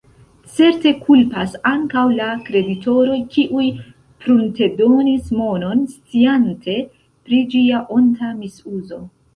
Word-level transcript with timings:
Certe 0.51 0.91
kulpas 1.01 1.51
ankaŭ 1.71 2.05
la 2.13 2.29
kreditoroj, 2.47 3.19
kiuj 3.35 3.67
pruntedonis 4.25 5.31
monon, 5.43 5.85
sciante 5.97 6.83
pri 6.95 7.45
ĝia 7.55 7.87
onta 8.01 8.37
misuzo. 8.45 9.05